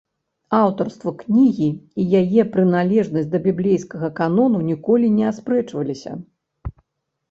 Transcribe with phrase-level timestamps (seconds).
[0.59, 1.67] Аўтарства кнігі
[1.99, 6.21] і яе прыналежнасць да біблейскага канону ніколі не аспрэчваліся.